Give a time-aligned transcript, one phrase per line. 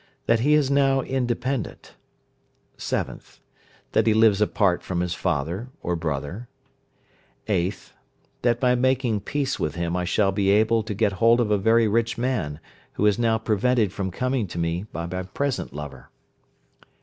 [0.25, 1.93] That he is now independent.
[2.75, 3.39] 7th.
[3.91, 6.47] That he lives apart from his father, or brother.
[7.47, 7.91] 8th.
[8.41, 11.57] That by making peace with him I shall be able to get hold of a
[11.59, 12.59] very rich man,
[12.93, 16.09] who is now prevented from coming to me by my present lover.